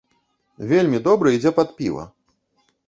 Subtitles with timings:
[0.71, 2.11] Вельмі добра ідзе пад піва.